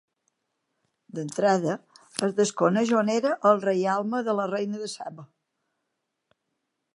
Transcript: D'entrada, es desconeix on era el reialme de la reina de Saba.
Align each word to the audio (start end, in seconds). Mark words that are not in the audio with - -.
D'entrada, 1.17 1.75
es 2.27 2.33
desconeix 2.39 2.93
on 3.01 3.11
era 3.17 3.35
el 3.51 3.61
reialme 3.67 4.23
de 4.29 4.35
la 4.41 4.49
reina 4.55 4.81
de 4.87 4.91
Saba. 4.97 5.27